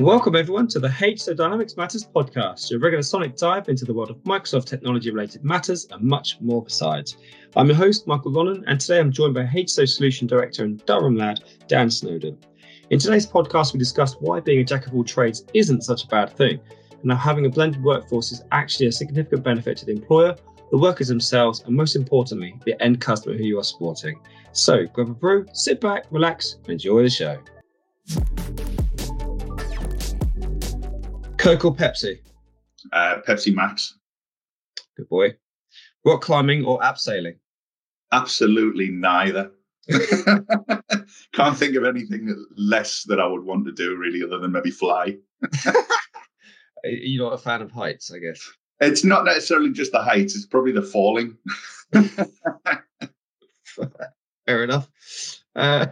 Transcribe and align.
Welcome, 0.00 0.36
everyone, 0.36 0.68
to 0.68 0.78
the 0.78 0.86
HSO 0.86 1.36
Dynamics 1.36 1.76
Matters 1.76 2.04
podcast, 2.04 2.70
your 2.70 2.78
regular 2.78 3.02
sonic 3.02 3.36
dive 3.36 3.68
into 3.68 3.84
the 3.84 3.92
world 3.92 4.10
of 4.10 4.18
Microsoft 4.18 4.66
technology 4.66 5.10
related 5.10 5.44
matters 5.44 5.88
and 5.90 6.00
much 6.00 6.40
more 6.40 6.62
besides. 6.62 7.16
I'm 7.56 7.66
your 7.66 7.74
host, 7.74 8.06
Michael 8.06 8.30
Lonnan, 8.30 8.62
and 8.68 8.80
today 8.80 9.00
I'm 9.00 9.10
joined 9.10 9.34
by 9.34 9.42
HSO 9.42 9.88
Solution 9.88 10.28
Director 10.28 10.64
and 10.64 10.84
Durham 10.86 11.16
lad, 11.16 11.40
Dan 11.66 11.90
Snowden. 11.90 12.38
In 12.90 13.00
today's 13.00 13.26
podcast, 13.26 13.72
we 13.72 13.80
discuss 13.80 14.14
why 14.20 14.38
being 14.38 14.60
a 14.60 14.64
jack 14.64 14.86
of 14.86 14.94
all 14.94 15.02
trades 15.02 15.44
isn't 15.52 15.82
such 15.82 16.04
a 16.04 16.08
bad 16.08 16.30
thing, 16.30 16.60
and 17.02 17.10
how 17.10 17.18
having 17.18 17.46
a 17.46 17.50
blended 17.50 17.82
workforce 17.82 18.30
is 18.30 18.44
actually 18.52 18.86
a 18.86 18.92
significant 18.92 19.42
benefit 19.42 19.76
to 19.78 19.84
the 19.84 19.92
employer, 19.92 20.36
the 20.70 20.78
workers 20.78 21.08
themselves, 21.08 21.64
and 21.66 21.74
most 21.74 21.96
importantly, 21.96 22.54
the 22.64 22.80
end 22.80 23.00
customer 23.00 23.36
who 23.36 23.42
you 23.42 23.58
are 23.58 23.64
supporting. 23.64 24.20
So 24.52 24.86
grab 24.86 25.10
a 25.10 25.14
brew, 25.14 25.44
sit 25.54 25.80
back, 25.80 26.04
relax, 26.12 26.54
and 26.62 26.68
enjoy 26.68 27.02
the 27.02 27.10
show. 27.10 27.40
Coke 31.38 31.64
or 31.64 31.74
Pepsi? 31.74 32.18
Uh, 32.92 33.16
Pepsi 33.26 33.54
Max. 33.54 33.94
Good 34.96 35.08
boy. 35.08 35.36
Rock 36.04 36.20
climbing 36.20 36.64
or 36.64 36.80
abseiling? 36.80 37.36
Absolutely 38.12 38.88
neither. 38.88 39.52
Can't 41.32 41.56
think 41.56 41.76
of 41.76 41.84
anything 41.84 42.34
less 42.56 43.04
that 43.04 43.20
I 43.20 43.26
would 43.26 43.44
want 43.44 43.64
to 43.66 43.72
do, 43.72 43.96
really, 43.96 44.22
other 44.22 44.38
than 44.38 44.52
maybe 44.52 44.70
fly. 44.70 45.16
You're 46.84 47.24
not 47.24 47.34
a 47.34 47.38
fan 47.38 47.62
of 47.62 47.70
heights, 47.70 48.12
I 48.12 48.18
guess. 48.18 48.40
It's 48.80 49.04
not 49.04 49.24
necessarily 49.24 49.72
just 49.72 49.92
the 49.92 50.02
heights; 50.02 50.36
it's 50.36 50.46
probably 50.46 50.72
the 50.72 50.82
falling. 50.82 51.36
Fair 54.46 54.64
enough. 54.64 54.88
Uh, 55.56 55.86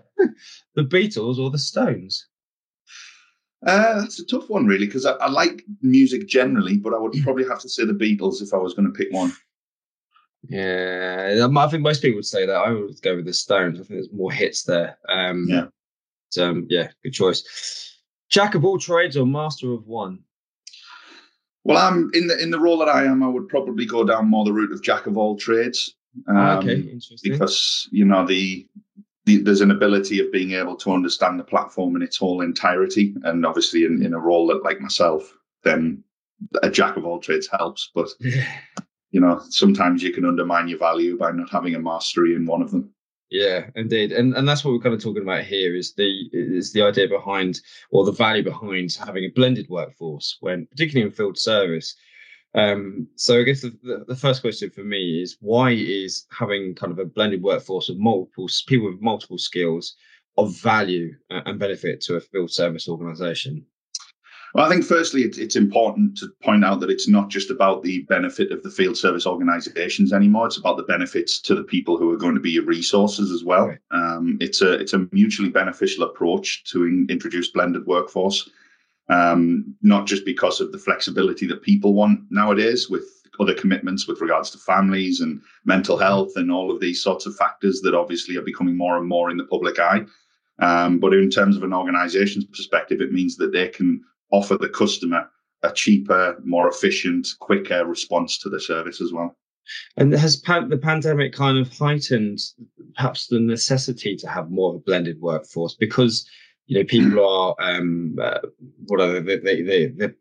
the 0.75 0.83
Beatles 0.83 1.39
or 1.39 1.51
the 1.51 1.59
Stones? 1.59 2.29
Uh, 3.65 4.01
that's 4.01 4.21
a 4.21 4.27
tough 4.27 4.49
one, 4.51 4.67
really, 4.67 4.87
because 4.87 5.07
I, 5.07 5.13
I, 5.13 5.29
like 5.29 5.65
music 5.83 6.27
generally, 6.27 6.77
but 6.77 6.93
I 6.93 6.99
would 6.99 7.15
probably 7.23 7.45
have 7.49 7.61
to 7.61 7.69
say 7.69 7.85
the 7.85 7.93
Beatles 7.93 8.43
if 8.43 8.53
I 8.53 8.59
was 8.59 8.75
going 8.75 8.87
to 8.87 8.97
pick 8.97 9.13
one. 9.13 9.33
Yeah, 10.49 11.47
I 11.57 11.69
think 11.69 11.83
most 11.83 12.03
people 12.03 12.17
would 12.17 12.27
say 12.27 12.47
that. 12.47 12.55
I 12.55 12.71
would 12.71 13.01
go 13.03 13.17
with 13.17 13.25
the 13.25 13.33
Stones. 13.33 13.81
I 13.81 13.83
think 13.83 13.89
there's 13.89 14.13
more 14.13 14.31
hits 14.31 14.65
there. 14.65 14.99
Um, 15.09 15.47
yeah. 15.49 15.67
um, 16.43 16.67
yeah, 16.69 16.89
good 17.03 17.13
choice. 17.13 17.99
Jack 18.29 18.55
of 18.55 18.65
all 18.65 18.79
trades 18.79 19.17
or 19.17 19.27
master 19.27 19.73
of 19.73 19.87
one? 19.87 20.21
Well, 21.65 21.79
I'm 21.79 22.11
in 22.15 22.29
the 22.29 22.41
in 22.41 22.51
the 22.51 22.61
role 22.61 22.79
that 22.79 22.89
I 22.89 23.05
am. 23.05 23.25
I 23.25 23.29
would 23.29 23.49
probably 23.49 23.87
go 23.87 24.05
down 24.05 24.31
more 24.31 24.45
the 24.45 24.53
route 24.53 24.71
of 24.71 24.83
jack 24.83 25.07
of 25.07 25.17
all 25.17 25.37
trades. 25.37 25.95
Um, 26.29 26.37
okay, 26.37 26.75
interesting. 26.75 27.33
Because 27.33 27.89
you 27.91 28.05
know 28.05 28.25
the 28.25 28.69
the, 29.27 29.39
there's 29.39 29.61
an 29.61 29.73
ability 29.73 30.21
of 30.21 30.33
being 30.33 30.53
able 30.53 30.77
to 30.77 30.93
understand 30.93 31.39
the 31.39 31.45
platform 31.45 31.97
in 31.97 32.03
its 32.03 32.17
whole 32.17 32.41
entirety. 32.41 33.15
And 33.25 33.45
obviously, 33.45 33.85
in, 33.85 34.05
in 34.05 34.15
a 34.15 34.21
role 34.21 34.47
that, 34.47 34.65
like 34.65 34.81
myself, 34.81 35.37
then 35.65 36.03
a 36.63 36.71
jack 36.71 36.97
of 36.97 37.05
all 37.05 37.19
trades 37.19 37.49
helps. 37.49 37.91
But 37.95 38.09
you 39.11 39.21
know, 39.21 39.43
sometimes 39.51 40.03
you 40.03 40.13
can 40.13 40.25
undermine 40.25 40.69
your 40.69 40.79
value 40.79 41.19
by 41.19 41.33
not 41.33 41.51
having 41.51 41.75
a 41.75 41.81
mastery 41.81 42.35
in 42.35 42.47
one 42.47 42.63
of 42.63 42.71
them. 42.71 42.93
Yeah, 43.29 43.71
indeed, 43.75 44.13
and 44.13 44.35
and 44.35 44.49
that's 44.49 44.65
what 44.65 44.71
we're 44.71 44.81
kind 44.81 44.95
of 44.95 45.03
talking 45.03 45.23
about 45.23 45.43
here 45.43 45.75
is 45.75 45.95
the 45.95 46.29
is 46.33 46.73
the 46.73 46.83
idea 46.83 47.09
behind 47.09 47.61
or 47.91 48.05
the 48.05 48.13
value 48.13 48.45
behind 48.45 48.97
having 49.05 49.25
a 49.25 49.33
blended 49.35 49.67
workforce 49.69 50.37
when 50.41 50.67
particularly 50.67 51.09
in 51.09 51.13
field 51.13 51.37
service 51.37 51.97
um, 52.57 53.07
so 53.17 53.39
I 53.39 53.43
guess 53.43 53.61
the, 53.61 53.77
the, 53.83 54.05
the, 54.09 54.17
first 54.17 54.41
question 54.41 54.71
for 54.71 54.83
me 54.83 55.21
is 55.21 55.37
why 55.41 55.73
is 55.73 56.25
having 56.31 56.75
kind 56.75 56.91
of 56.91 56.99
a 56.99 57.05
blended 57.05 57.43
workforce 57.43 57.91
of 57.91 57.99
multiple 57.99 58.49
people 58.67 58.91
with 58.91 59.01
multiple 59.01 59.39
skills 59.39 59.95
of 60.39 60.57
value 60.57 61.15
and 61.31 61.59
benefit 61.59 62.01
to 62.03 62.17
a 62.17 62.21
field 62.21 62.51
service 62.51 62.89
organisation? 62.89 63.65
Well, 64.55 64.65
I 64.65 64.71
think 64.71 64.85
firstly, 64.85 65.21
it's, 65.21 65.37
it's 65.37 65.55
important 65.55 66.17
to 66.17 66.29
point 66.43 66.65
out 66.65 66.81
that 66.81 66.89
it's 66.89 67.07
not 67.07 67.29
just 67.29 67.51
about 67.51 67.83
the 67.83 68.05
benefit 68.05 68.51
of 68.51 68.63
the 68.63 68.71
field 68.71 68.97
service 68.97 69.27
organisations 69.27 70.15
anymore. 70.15 70.47
It's 70.47 70.57
about 70.57 70.79
the 70.79 70.83
benefits 70.85 71.39
to 71.43 71.55
the 71.55 71.63
people 71.63 71.99
who 71.99 72.11
are 72.11 72.17
going 72.17 72.35
to 72.35 72.41
be 72.41 72.53
your 72.53 72.65
resources 72.65 73.31
as 73.31 73.45
well. 73.45 73.69
Right. 73.69 73.79
Um, 73.91 74.39
it's 74.41 74.63
a 74.63 74.73
it's 74.73 74.95
a 74.95 75.07
mutually 75.13 75.51
beneficial 75.51 76.05
approach 76.05 76.65
to 76.71 76.85
in, 76.85 77.07
introduce 77.11 77.51
blended 77.51 77.87
workforce 77.87 78.49
um, 79.09 79.75
not 79.83 80.07
just 80.07 80.25
because 80.25 80.61
of 80.61 80.73
the 80.73 80.79
flexibility 80.79 81.47
that 81.47 81.63
people 81.63 81.95
want 81.95 82.21
nowadays 82.31 82.91
with 82.91 83.05
other 83.39 83.55
commitments 83.55 84.09
with 84.09 84.21
regards 84.21 84.51
to 84.51 84.59
families 84.59 85.21
and 85.21 85.41
mental 85.65 85.97
health 85.97 86.33
and 86.37 86.51
all 86.51 86.71
of 86.71 86.81
these 86.81 87.03
sorts 87.03 87.27
of 87.27 87.37
factors 87.37 87.81
that 87.83 87.95
obviously 87.95 88.37
are 88.37 88.43
becoming 88.43 88.77
more 88.77 88.97
and 88.97 89.07
more 89.07 89.31
in 89.31 89.37
the 89.37 89.45
public 89.45 89.79
eye. 89.79 90.05
Um, 90.59 90.99
but 90.99 91.13
in 91.13 91.29
terms 91.29 91.57
of 91.57 91.63
an 91.63 91.75
organization's 91.75 92.47
perspective, 92.47 93.01
it 93.01 93.13
means 93.13 93.37
that 93.37 93.53
they 93.53 93.69
can 93.69 94.03
offer 94.33 94.57
the 94.57 94.71
customer 94.71 95.29
a 95.63 95.73
cheaper, 95.73 96.37
more 96.45 96.69
efficient, 96.69 97.29
quicker 97.41 97.85
response 97.85 98.39
to 98.39 98.49
the 98.49 98.61
service 98.61 99.01
as 99.01 99.13
well. 99.13 99.37
And 99.97 100.13
has 100.13 100.41
the 100.41 100.81
pandemic 100.81 101.33
kind 101.33 101.59
of 101.59 101.77
heightened 101.77 102.39
perhaps 102.95 103.27
the 103.27 103.41
necessity 103.41 104.17
to 104.17 104.29
have 104.29 104.51
more 104.51 104.71
of 104.71 104.77
a 104.77 104.85
blended 104.85 105.21
workforce 105.21 105.75
because 105.75 106.29
you 106.67 106.79
know, 106.79 106.85
people 106.85 107.25
are 107.25 107.55
um, 107.59 108.17
uh, 108.21 108.39
what 108.87 109.01
are 109.01 109.21
they, 109.21 109.39
they, 109.39 109.63
they, 109.63 109.87
they're 109.87 110.15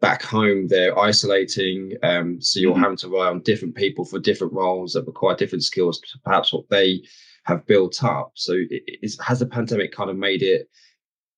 back 0.00 0.22
home, 0.22 0.68
they're 0.68 0.98
isolating. 0.98 1.94
Um, 2.02 2.40
so 2.40 2.60
you're 2.60 2.72
mm-hmm. 2.72 2.82
having 2.82 2.96
to 2.98 3.08
rely 3.08 3.28
on 3.28 3.40
different 3.40 3.74
people 3.74 4.04
for 4.04 4.18
different 4.18 4.52
roles 4.52 4.92
that 4.92 5.06
require 5.06 5.36
different 5.36 5.64
skills 5.64 6.00
to 6.00 6.18
perhaps 6.24 6.52
what 6.52 6.68
they 6.68 7.02
have 7.44 7.66
built 7.66 8.04
up. 8.04 8.32
So 8.34 8.54
is, 9.02 9.18
has 9.20 9.40
the 9.40 9.46
pandemic 9.46 9.92
kind 9.92 10.10
of 10.10 10.16
made 10.16 10.42
it 10.42 10.68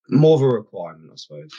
more 0.08 0.36
of 0.36 0.42
a 0.42 0.48
requirement, 0.48 1.10
I 1.12 1.16
suppose? 1.16 1.50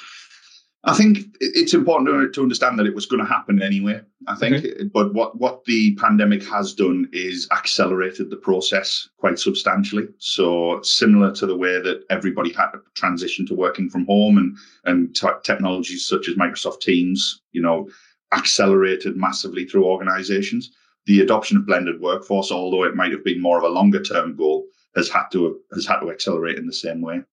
I 0.84 0.94
think 0.94 1.20
it's 1.40 1.74
important 1.74 2.10
to, 2.10 2.32
to 2.32 2.42
understand 2.42 2.80
that 2.80 2.88
it 2.88 2.96
was 2.96 3.06
going 3.06 3.24
to 3.24 3.30
happen 3.30 3.62
anyway. 3.62 4.02
I 4.30 4.36
think, 4.36 4.58
okay. 4.58 4.84
but 4.84 5.12
what 5.16 5.40
what 5.40 5.66
the 5.66 5.96
pandemic 5.96 6.44
has 6.46 6.76
done 6.76 7.10
is 7.12 7.48
accelerated 7.52 8.30
the 8.30 8.38
process 8.38 9.10
quite 9.18 9.40
substantially. 9.40 10.08
So 10.20 10.80
similar 10.84 11.32
to 11.34 11.48
the 11.48 11.58
way 11.58 11.82
that 11.82 12.04
everybody 12.12 12.54
had 12.54 12.70
to 12.72 12.82
transition 12.94 13.48
to 13.48 13.56
working 13.56 13.90
from 13.90 14.06
home 14.06 14.38
and 14.38 14.56
and 14.86 15.16
t- 15.16 15.28
technologies 15.44 16.06
such 16.06 16.30
as 16.30 16.36
Microsoft 16.36 16.82
Teams, 16.82 17.42
you 17.54 17.62
know, 17.62 17.90
accelerated 18.32 19.18
massively 19.18 19.66
through 19.66 19.86
organizations. 19.86 20.72
The 21.08 21.22
adoption 21.22 21.58
of 21.58 21.66
blended 21.66 22.00
workforce, 22.00 22.52
although 22.52 22.84
it 22.84 22.96
might 22.96 23.12
have 23.12 23.24
been 23.24 23.42
more 23.42 23.58
of 23.58 23.64
a 23.64 23.76
longer 23.80 24.04
term 24.04 24.36
goal, 24.36 24.68
has 24.96 25.10
had 25.10 25.26
to 25.32 25.60
has 25.74 25.88
had 25.88 26.02
to 26.02 26.12
accelerate 26.12 26.60
in 26.60 26.68
the 26.68 26.74
same 26.74 27.02
way. 27.02 27.24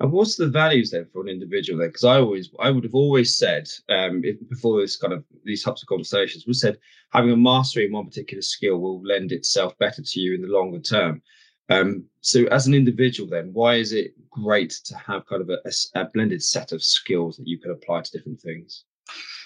And 0.00 0.12
what's 0.12 0.36
the 0.36 0.48
values 0.48 0.90
then 0.90 1.06
for 1.12 1.22
an 1.22 1.28
individual 1.28 1.78
then? 1.78 1.88
Because 1.88 2.04
I 2.04 2.18
always, 2.18 2.50
I 2.60 2.70
would 2.70 2.84
have 2.84 2.94
always 2.94 3.36
said, 3.36 3.68
um, 3.88 4.22
if, 4.24 4.36
before 4.48 4.80
this 4.80 4.96
kind 4.96 5.12
of 5.12 5.24
these 5.44 5.62
types 5.62 5.82
of 5.82 5.88
conversations, 5.88 6.44
we 6.46 6.54
said 6.54 6.78
having 7.12 7.30
a 7.30 7.36
mastery 7.36 7.86
in 7.86 7.92
one 7.92 8.06
particular 8.06 8.42
skill 8.42 8.78
will 8.78 9.02
lend 9.02 9.32
itself 9.32 9.76
better 9.78 10.02
to 10.02 10.20
you 10.20 10.34
in 10.34 10.42
the 10.42 10.48
longer 10.48 10.80
term. 10.80 11.22
Um, 11.68 12.04
so, 12.20 12.44
as 12.46 12.66
an 12.66 12.74
individual, 12.74 13.28
then, 13.28 13.50
why 13.52 13.74
is 13.74 13.92
it 13.92 14.14
great 14.30 14.70
to 14.84 14.96
have 14.96 15.26
kind 15.26 15.42
of 15.42 15.50
a, 15.50 15.58
a, 15.64 16.00
a 16.00 16.04
blended 16.12 16.42
set 16.42 16.72
of 16.72 16.82
skills 16.82 17.36
that 17.36 17.48
you 17.48 17.58
can 17.58 17.72
apply 17.72 18.02
to 18.02 18.12
different 18.12 18.40
things? 18.40 18.84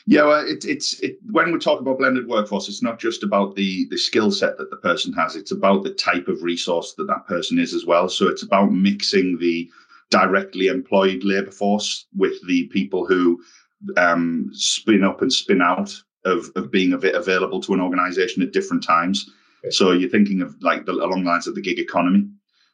Yeah, 0.06 0.24
well, 0.24 0.46
it, 0.46 0.64
it's 0.64 0.98
it, 1.00 1.18
when 1.30 1.52
we 1.52 1.58
talk 1.58 1.80
about 1.80 1.98
blended 1.98 2.26
workforce, 2.26 2.68
it's 2.68 2.82
not 2.82 2.98
just 2.98 3.22
about 3.22 3.54
the 3.54 3.86
the 3.90 3.98
skill 3.98 4.30
set 4.30 4.56
that 4.58 4.70
the 4.70 4.76
person 4.76 5.12
has; 5.14 5.36
it's 5.36 5.52
about 5.52 5.84
the 5.84 5.94
type 5.94 6.28
of 6.28 6.42
resource 6.42 6.94
that 6.94 7.06
that 7.06 7.26
person 7.26 7.58
is 7.58 7.74
as 7.74 7.86
well. 7.86 8.08
So 8.08 8.28
it's 8.28 8.42
about 8.42 8.72
mixing 8.72 9.38
the 9.38 9.70
directly 10.10 10.66
employed 10.66 11.22
labour 11.24 11.50
force 11.50 12.06
with 12.16 12.34
the 12.46 12.66
people 12.68 13.06
who 13.06 13.40
um, 13.96 14.50
spin 14.52 15.04
up 15.04 15.22
and 15.22 15.32
spin 15.32 15.62
out 15.62 15.94
of, 16.24 16.50
of 16.56 16.70
being 16.70 16.92
available 16.92 17.60
to 17.60 17.74
an 17.74 17.80
organisation 17.80 18.42
at 18.42 18.52
different 18.52 18.82
times. 18.82 19.30
Okay. 19.64 19.70
So 19.70 19.92
you're 19.92 20.10
thinking 20.10 20.42
of 20.42 20.54
like 20.60 20.84
the, 20.84 20.92
along 20.92 21.24
the 21.24 21.30
lines 21.30 21.46
of 21.46 21.54
the 21.54 21.62
gig 21.62 21.78
economy. 21.78 22.28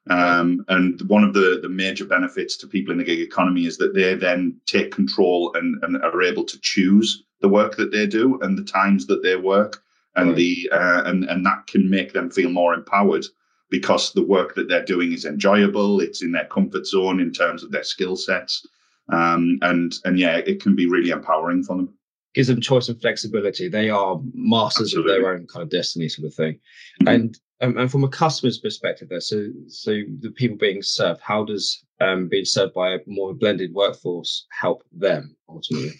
Um, 0.08 0.64
and 0.68 1.00
one 1.08 1.24
of 1.24 1.34
the, 1.34 1.58
the 1.60 1.68
major 1.68 2.04
benefits 2.04 2.56
to 2.58 2.68
people 2.68 2.92
in 2.92 2.98
the 2.98 3.04
gig 3.04 3.20
economy 3.20 3.66
is 3.66 3.76
that 3.78 3.92
they 3.92 4.14
then 4.14 4.60
take 4.66 4.94
control 4.94 5.52
and, 5.56 5.82
and 5.82 5.96
are 5.96 6.22
able 6.22 6.44
to 6.44 6.60
choose 6.60 7.24
the 7.40 7.48
work 7.48 7.76
that 7.76 7.90
they 7.90 8.06
do 8.06 8.38
and 8.40 8.56
the 8.56 8.64
times 8.64 9.06
that 9.08 9.22
they 9.22 9.36
work, 9.36 9.82
and 10.14 10.28
right. 10.28 10.36
the 10.36 10.70
uh, 10.72 11.02
and 11.04 11.24
and 11.24 11.44
that 11.44 11.66
can 11.66 11.90
make 11.90 12.12
them 12.12 12.30
feel 12.30 12.50
more 12.50 12.72
empowered 12.72 13.26
because 13.70 14.12
the 14.12 14.22
work 14.22 14.54
that 14.54 14.68
they're 14.68 14.84
doing 14.84 15.12
is 15.12 15.24
enjoyable. 15.24 16.00
It's 16.00 16.22
in 16.22 16.32
their 16.32 16.46
comfort 16.46 16.86
zone 16.86 17.20
in 17.20 17.32
terms 17.32 17.62
of 17.62 17.72
their 17.72 17.84
skill 17.84 18.16
sets. 18.16 18.66
Um, 19.12 19.58
and 19.62 19.94
and 20.04 20.18
yeah, 20.18 20.38
it 20.38 20.60
can 20.60 20.74
be 20.74 20.88
really 20.88 21.10
empowering 21.10 21.62
for 21.62 21.76
them. 21.76 21.94
Gives 22.34 22.48
them 22.48 22.60
choice 22.60 22.88
and 22.88 23.00
flexibility. 23.00 23.68
They 23.68 23.88
are 23.88 24.20
masters 24.34 24.88
Absolutely. 24.88 25.14
of 25.14 25.22
their 25.22 25.32
own 25.32 25.46
kind 25.46 25.62
of 25.62 25.70
destiny, 25.70 26.08
sort 26.08 26.26
of 26.26 26.34
thing. 26.34 26.54
Mm-hmm. 27.02 27.08
And 27.08 27.38
um, 27.60 27.78
and 27.78 27.90
from 27.90 28.04
a 28.04 28.08
customer's 28.08 28.58
perspective, 28.58 29.08
there, 29.08 29.20
so 29.20 29.48
so 29.68 30.02
the 30.20 30.30
people 30.30 30.56
being 30.56 30.82
served, 30.82 31.20
how 31.22 31.44
does 31.44 31.84
um, 32.00 32.28
being 32.28 32.44
served 32.44 32.74
by 32.74 32.90
a 32.90 32.98
more 33.06 33.32
blended 33.32 33.72
workforce 33.72 34.46
help 34.50 34.82
them 34.92 35.36
ultimately? 35.48 35.92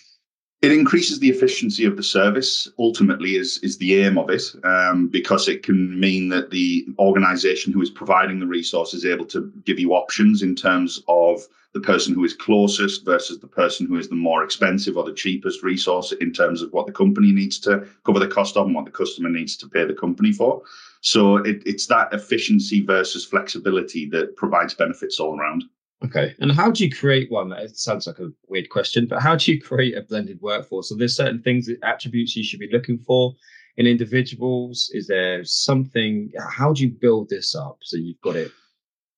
It 0.63 0.73
increases 0.73 1.19
the 1.19 1.29
efficiency 1.29 1.85
of 1.85 1.97
the 1.97 2.03
service. 2.03 2.67
Ultimately, 2.79 3.37
is 3.37 3.59
is 3.59 3.77
the 3.77 4.03
aim 4.03 4.17
of 4.17 4.31
it, 4.31 4.43
um, 4.65 5.09
because 5.09 5.49
it 5.49 5.63
can 5.63 6.01
mean 6.01 6.31
that 6.31 6.51
the 6.51 6.87
organisation 6.99 7.73
who 7.73 7.83
is 7.83 7.91
providing 7.91 8.39
the 8.41 8.47
resource 8.47 8.95
is 8.95 9.05
able 9.05 9.27
to 9.27 9.53
give 9.65 9.79
you 9.79 9.93
options 9.93 10.43
in 10.43 10.55
terms 10.55 11.03
of 11.09 11.47
the 11.75 11.81
person 11.81 12.15
who 12.15 12.25
is 12.25 12.33
closest 12.33 13.05
versus 13.05 13.39
the 13.39 13.47
person 13.47 13.87
who 13.87 13.99
is 13.99 14.09
the 14.09 14.15
more 14.15 14.43
expensive 14.43 14.97
or 14.97 15.05
the 15.05 15.13
cheapest 15.13 15.63
resource 15.63 16.13
in 16.13 16.33
terms 16.33 16.63
of 16.63 16.73
what 16.73 16.87
the 16.87 16.93
company 16.93 17.33
needs 17.33 17.59
to 17.59 17.87
cover 18.07 18.19
the 18.19 18.27
cost 18.27 18.57
of 18.57 18.65
and 18.65 18.75
what 18.75 18.87
the 18.87 18.91
customer 18.91 19.29
needs 19.29 19.59
to 19.59 19.69
pay 19.69 19.85
the 19.85 19.93
company 19.93 20.33
for. 20.33 20.63
So 21.03 21.37
it, 21.37 21.63
it's 21.67 21.87
that 21.89 22.15
efficiency 22.15 22.81
versus 22.81 23.27
flexibility 23.27 24.09
that 24.09 24.37
provides 24.37 24.73
benefits 24.73 25.21
all 25.21 25.39
around. 25.39 25.65
Okay. 26.05 26.35
And 26.41 26.53
how 26.53 26.71
do 26.71 26.85
you 26.85 26.95
create 26.95 27.31
one? 27.31 27.53
It 27.53 27.77
sounds 27.79 28.07
like 28.07 28.19
a 28.19 28.31
weird 28.49 28.69
question, 28.69 29.07
but 29.07 29.23
how 29.23 29.35
do 29.35 29.51
you 29.51 29.61
create 29.61 29.97
a 29.97 30.03
blended 30.03 30.41
workforce? 30.43 30.89
So 30.89 30.95
there's 30.95 31.17
certain 31.17 31.43
things, 31.43 31.71
attributes 31.83 32.37
you 32.37 32.45
should 32.45 32.61
be 32.61 32.69
looking 32.71 32.99
for 32.99 33.35
in 33.77 33.87
individuals. 33.87 34.91
Is 34.93 35.07
there 35.07 35.43
something? 35.45 36.31
How 36.51 36.73
do 36.73 36.83
you 36.83 36.91
build 36.91 37.31
this 37.31 37.55
up 37.55 37.79
so 37.83 37.97
you've 37.97 38.21
got 38.21 38.37
it 38.37 38.53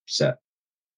set? 0.05 0.37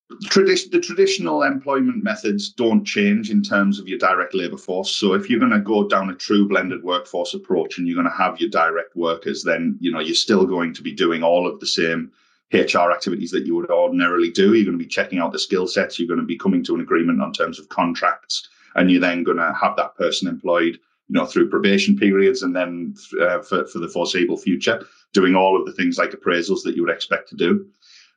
The 0.10 0.82
traditional 0.84 1.42
employment 1.42 2.04
methods 2.04 2.52
don't 2.52 2.84
change 2.84 3.32
in 3.32 3.42
terms 3.42 3.80
of 3.80 3.88
your 3.88 3.98
direct 3.98 4.36
labour 4.36 4.58
force. 4.58 4.92
So 4.92 5.14
if 5.14 5.30
you're 5.30 5.40
going 5.40 5.52
to 5.52 5.60
go 5.60 5.88
down 5.88 6.10
a 6.10 6.16
true 6.16 6.48
blended 6.48 6.84
workforce 6.84 7.34
approach 7.34 7.78
and 7.78 7.88
you're 7.88 7.96
going 7.96 8.12
to 8.12 8.24
have 8.24 8.40
your 8.40 8.50
direct 8.50 8.96
workers, 8.96 9.44
then 9.44 9.78
you 9.80 9.90
know 9.90 10.02
you're 10.02 10.14
still 10.14 10.46
going 10.46 10.74
to 10.74 10.84
be 10.84 10.92
doing 10.92 11.24
all 11.24 11.48
of 11.48 11.60
the 11.60 11.68
same 11.68 12.12
HR 12.54 12.92
activities 12.92 13.32
that 13.32 13.46
you 13.46 13.56
would 13.56 13.70
ordinarily 13.70 14.30
do. 14.30 14.54
You're 14.54 14.66
going 14.66 14.78
to 14.78 14.84
be 14.84 14.90
checking 14.90 15.20
out 15.20 15.32
the 15.32 15.40
skill 15.40 15.68
sets. 15.68 15.98
You're 15.98 16.08
going 16.08 16.20
to 16.20 16.26
be 16.26 16.38
coming 16.38 16.64
to 16.66 16.76
an 16.76 16.82
agreement 16.82 17.22
on 17.22 17.34
terms 17.34 17.60
of 17.60 17.70
contracts, 17.70 18.48
and 18.76 18.92
you're 18.92 19.02
then 19.02 19.24
going 19.24 19.38
to 19.38 19.54
have 19.54 19.76
that 19.78 19.96
person 19.96 20.28
employed, 20.28 20.76
you 21.08 21.20
know, 21.20 21.26
through 21.26 21.50
probation 21.50 21.98
periods, 21.98 22.42
and 22.44 22.56
then 22.56 22.94
uh, 23.22 23.40
for 23.40 23.66
for 23.66 23.80
the 23.80 23.88
foreseeable 23.88 24.38
future, 24.38 24.86
doing 25.14 25.36
all 25.36 25.60
of 25.60 25.66
the 25.66 25.74
things 25.74 25.98
like 25.98 26.12
appraisals 26.12 26.64
that 26.64 26.76
you 26.76 26.84
would 26.84 26.94
expect 26.94 27.30
to 27.30 27.36
do. 27.36 27.66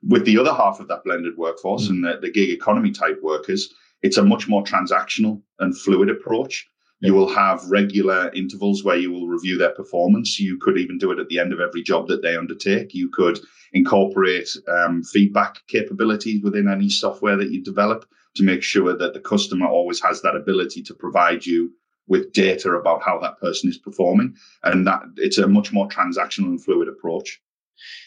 With 0.07 0.27
the 0.27 0.39
other 0.39 0.53
half 0.53 0.81
of 0.81 0.89
that 0.89 1.05
blended 1.05 1.37
workforce 1.37 1.85
mm-hmm. 1.85 2.05
and 2.05 2.05
the, 2.05 2.21
the 2.21 2.33
gig 2.33 2.51
economy 2.51 2.91
type 2.91 3.21
workers, 3.23 3.73
it's 4.03 4.19
a 4.19 4.25
much 4.25 4.49
more 4.49 4.63
transactional 4.63 5.41
and 5.61 5.79
fluid 5.79 6.11
approach. 6.11 6.69
You 7.01 7.15
will 7.15 7.29
have 7.35 7.65
regular 7.71 8.31
intervals 8.35 8.83
where 8.83 8.97
you 8.97 9.13
will 9.13 9.29
review 9.29 9.59
their 9.59 9.75
performance. 9.75 10.39
You 10.39 10.57
could 10.59 10.79
even 10.79 10.97
do 10.97 11.13
it 11.13 11.19
at 11.19 11.29
the 11.29 11.39
end 11.39 11.53
of 11.53 11.61
every 11.61 11.83
job 11.83 12.09
that 12.09 12.23
they 12.23 12.37
undertake. 12.37 12.95
You 12.95 13.11
could 13.11 13.39
incorporate 13.73 14.49
um, 14.69 15.03
feedback 15.03 15.59
capabilities 15.69 16.43
within 16.43 16.69
any 16.69 16.89
software 16.89 17.37
that 17.37 17.51
you 17.51 17.63
develop 17.63 18.07
to 18.37 18.43
make 18.43 18.63
sure 18.63 18.97
that 18.97 19.13
the 19.13 19.21
customer 19.21 19.67
always 19.67 20.01
has 20.01 20.23
that 20.23 20.37
ability 20.37 20.83
to 20.83 20.95
provide 20.95 21.45
you 21.45 21.73
with 22.07 22.33
data 22.33 22.71
about 22.73 23.03
how 23.03 23.19
that 23.19 23.39
person 23.39 23.69
is 23.69 23.79
performing. 23.79 24.35
And 24.63 24.87
that 24.87 25.03
it's 25.17 25.39
a 25.39 25.49
much 25.49 25.73
more 25.73 25.89
transactional 25.89 26.47
and 26.47 26.63
fluid 26.63 26.89
approach. 26.89 27.41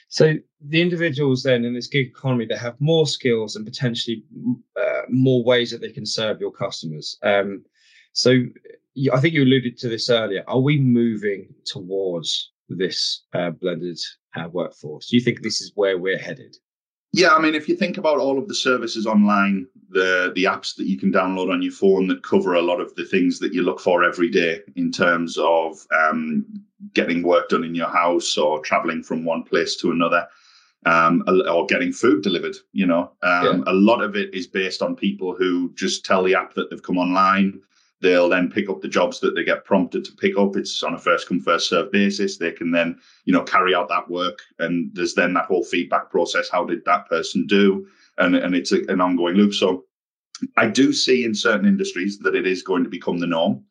So 0.10 0.36
the 0.62 0.82
individuals 0.82 1.44
then 1.44 1.66
in 1.66 1.74
this 1.74 1.88
gig 1.88 2.08
economy, 2.08 2.46
that 2.46 2.60
have 2.60 2.80
more 2.80 3.06
skills 3.06 3.56
and 3.56 3.66
potentially 3.66 4.24
uh, 4.80 5.02
more 5.10 5.44
ways 5.44 5.72
that 5.72 5.82
they 5.82 5.92
can 5.92 6.06
serve 6.06 6.40
your 6.40 6.52
customers. 6.52 7.18
Um, 7.22 7.66
so 8.18 8.32
I 9.14 9.20
think 9.20 9.36
you 9.36 9.44
alluded 9.44 9.78
to 9.78 9.90
this 9.90 10.10
earlier. 10.10 10.44
Are 10.48 10.60
we 10.60 10.80
moving 10.80 11.54
towards 11.66 12.52
this 12.68 13.22
uh, 13.34 13.52
blended 13.52 14.00
uh, 14.36 14.48
workforce? 14.52 15.10
Do 15.10 15.18
you 15.18 15.22
think 15.22 15.44
this 15.44 15.62
is 15.62 15.72
where 15.76 16.00
we're 16.00 16.18
headed? 16.18 16.58
Yeah, 17.14 17.36
I 17.36 17.40
mean, 17.40 17.54
if 17.54 17.70
you 17.70 17.76
think 17.76 18.00
about 18.00 18.18
all 18.18 18.40
of 18.40 18.48
the 18.48 18.56
services 18.56 19.06
online, 19.06 19.68
the 19.90 20.32
the 20.34 20.46
apps 20.46 20.76
that 20.78 20.88
you 20.88 20.98
can 20.98 21.12
download 21.12 21.54
on 21.54 21.62
your 21.62 21.72
phone 21.72 22.08
that 22.08 22.24
cover 22.24 22.56
a 22.56 22.62
lot 22.62 22.82
of 22.82 22.94
the 22.96 23.06
things 23.06 23.38
that 23.38 23.54
you 23.54 23.62
look 23.62 23.80
for 23.80 24.04
every 24.04 24.32
day 24.32 24.62
in 24.76 24.92
terms 24.92 25.38
of 25.38 25.78
um, 25.96 26.44
getting 26.94 27.22
work 27.22 27.50
done 27.50 27.64
in 27.64 27.76
your 27.76 27.90
house 27.90 28.36
or 28.36 28.60
traveling 28.62 29.04
from 29.04 29.26
one 29.26 29.44
place 29.44 29.76
to 29.76 29.92
another, 29.92 30.28
um, 30.88 31.24
or 31.28 31.68
getting 31.68 31.94
food 31.94 32.24
delivered. 32.24 32.56
You 32.72 32.88
know, 32.88 33.12
um, 33.22 33.60
yeah. 33.60 33.72
a 33.72 33.76
lot 33.76 34.02
of 34.02 34.16
it 34.16 34.34
is 34.34 34.48
based 34.48 34.82
on 34.82 34.96
people 34.96 35.36
who 35.36 35.72
just 35.76 36.04
tell 36.04 36.24
the 36.24 36.34
app 36.34 36.56
that 36.56 36.72
they've 36.72 36.82
come 36.82 36.98
online 36.98 37.62
They'll 38.02 38.30
then 38.30 38.52
pick 38.52 38.70
up 38.70 38.82
the 38.82 38.88
jobs 38.88 39.20
that 39.22 39.34
they 39.34 39.44
get 39.44 39.66
prompted 39.66 40.06
to 40.06 40.12
pick 40.14 40.38
up. 40.38 40.56
It's 40.56 40.84
on 40.84 40.94
a 40.94 41.00
first 41.00 41.28
come, 41.28 41.40
first 41.40 41.70
serve 41.70 41.92
basis. 41.92 42.38
They 42.38 42.52
can 42.52 42.72
then, 42.72 43.00
you 43.26 43.34
know, 43.34 43.44
carry 43.44 43.74
out 43.74 43.90
that 43.90 44.10
work. 44.10 44.40
And 44.60 44.92
there's 44.94 45.16
then 45.16 45.34
that 45.34 45.46
whole 45.46 45.64
feedback 45.64 46.12
process. 46.12 46.50
How 46.50 46.64
did 46.64 46.86
that 46.86 47.10
person 47.10 47.48
do? 47.48 47.88
And, 48.20 48.36
and 48.36 48.56
it's 48.56 48.72
a, 48.72 48.82
an 48.88 49.02
ongoing 49.02 49.36
loop. 49.36 49.54
So 49.54 49.86
I 50.58 50.68
do 50.68 50.94
see 50.94 51.26
in 51.26 51.34
certain 51.34 51.66
industries 51.66 52.20
that 52.20 52.36
it 52.36 52.46
is 52.46 52.62
going 52.62 52.84
to 52.84 52.90
become 52.90 53.18
the 53.18 53.28
norm. 53.28 53.64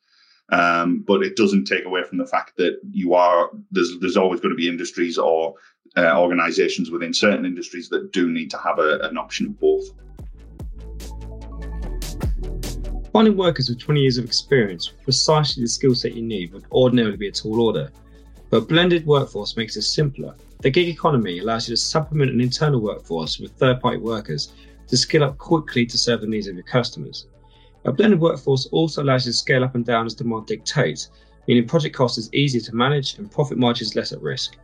Um, 0.50 1.04
but 1.06 1.22
it 1.22 1.36
doesn't 1.36 1.64
take 1.64 1.84
away 1.84 2.04
from 2.04 2.18
the 2.18 2.26
fact 2.26 2.56
that 2.56 2.78
you 2.90 3.14
are 3.14 3.50
there's 3.72 3.98
there's 3.98 4.16
always 4.16 4.40
going 4.40 4.52
to 4.52 4.56
be 4.56 4.68
industries 4.68 5.18
or 5.18 5.54
uh, 5.96 6.16
organizations 6.20 6.88
within 6.88 7.12
certain 7.12 7.44
industries 7.44 7.88
that 7.88 8.12
do 8.12 8.30
need 8.30 8.50
to 8.52 8.58
have 8.58 8.78
a, 8.78 9.00
an 9.00 9.18
option 9.18 9.46
of 9.46 9.58
both. 9.58 9.88
Finding 13.16 13.38
workers 13.38 13.70
with 13.70 13.78
20 13.78 14.02
years 14.02 14.18
of 14.18 14.26
experience 14.26 14.92
with 14.92 15.02
precisely 15.04 15.62
the 15.62 15.68
skill 15.70 15.94
set 15.94 16.12
you 16.12 16.20
need 16.20 16.52
would 16.52 16.66
ordinarily 16.70 17.16
be 17.16 17.28
a 17.28 17.32
tall 17.32 17.62
order. 17.62 17.90
But 18.50 18.58
a 18.58 18.66
blended 18.66 19.06
workforce 19.06 19.56
makes 19.56 19.74
it 19.74 19.84
simpler. 19.84 20.34
The 20.60 20.68
gig 20.68 20.88
economy 20.88 21.38
allows 21.38 21.66
you 21.66 21.74
to 21.74 21.80
supplement 21.80 22.32
an 22.32 22.42
internal 22.42 22.78
workforce 22.78 23.38
with 23.38 23.52
third 23.52 23.80
party 23.80 23.96
workers 23.96 24.52
to 24.88 24.98
scale 24.98 25.24
up 25.24 25.38
quickly 25.38 25.86
to 25.86 25.96
serve 25.96 26.20
the 26.20 26.26
needs 26.26 26.46
of 26.46 26.56
your 26.56 26.64
customers. 26.64 27.26
A 27.86 27.92
blended 27.92 28.20
workforce 28.20 28.66
also 28.66 29.02
allows 29.02 29.24
you 29.24 29.32
to 29.32 29.38
scale 29.38 29.64
up 29.64 29.74
and 29.74 29.86
down 29.86 30.04
as 30.04 30.12
demand 30.12 30.44
dictates, 30.44 31.08
meaning 31.48 31.66
project 31.66 31.96
cost 31.96 32.18
is 32.18 32.28
easier 32.34 32.60
to 32.60 32.76
manage 32.76 33.16
and 33.16 33.32
profit 33.32 33.56
margins 33.56 33.96
less 33.96 34.12
at 34.12 34.20
risk. 34.20 34.58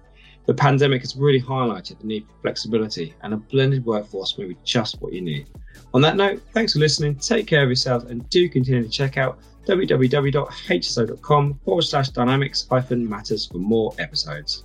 The 0.44 0.52
pandemic 0.52 1.00
has 1.00 1.16
really 1.16 1.40
highlighted 1.40 2.00
the 2.00 2.06
need 2.06 2.26
for 2.26 2.42
flexibility, 2.42 3.14
and 3.22 3.32
a 3.32 3.38
blended 3.38 3.86
workforce 3.86 4.36
may 4.36 4.44
be 4.44 4.58
just 4.62 5.00
what 5.00 5.14
you 5.14 5.22
need. 5.22 5.48
On 5.94 6.00
that 6.02 6.16
note, 6.16 6.42
thanks 6.52 6.72
for 6.72 6.78
listening, 6.78 7.16
take 7.16 7.46
care 7.46 7.62
of 7.62 7.68
yourselves, 7.68 8.06
and 8.06 8.28
do 8.30 8.48
continue 8.48 8.82
to 8.82 8.88
check 8.88 9.16
out 9.16 9.38
www.hso.com 9.66 11.60
forward 11.64 11.82
slash 11.82 12.08
dynamics 12.08 12.66
hyphen 12.68 13.08
matters 13.08 13.46
for 13.46 13.58
more 13.58 13.94
episodes. 13.98 14.64